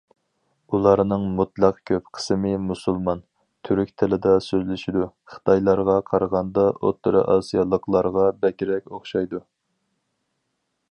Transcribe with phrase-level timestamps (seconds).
[0.75, 3.21] ئۇلارنىڭ مۇتلەق كۆپ قىسمى مۇسۇلمان،
[3.69, 5.03] تۈرك تىلىدا سۆزلىشىدۇ،
[5.35, 9.43] خىتايلارغا قارىغاندا، ئوتتۇرا ئاسىيالىقلارغا بەكرەك ئوخشايدۇ.